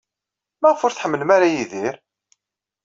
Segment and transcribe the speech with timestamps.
[0.61, 1.95] Maɣef ur tḥemmlem ara Yidir?